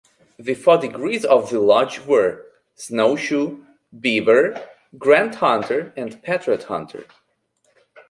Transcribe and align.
The 0.39 0.55
four 0.55 0.79
degrees 0.79 1.23
of 1.23 1.51
the 1.51 1.59
Lodge 1.59 1.99
were: 2.07 2.47
Snowshoe, 2.73 3.63
Beaver, 3.99 4.67
Grand 4.97 5.35
Hunter 5.35 5.93
and 5.95 6.23
Patriot 6.23 6.63
Hunter. 6.63 7.05